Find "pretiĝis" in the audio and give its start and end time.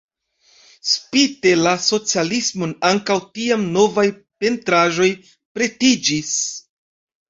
5.39-6.39